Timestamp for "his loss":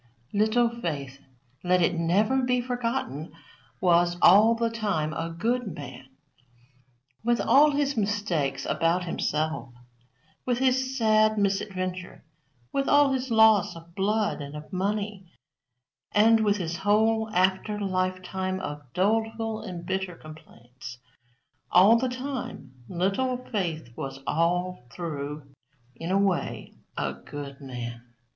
13.13-13.75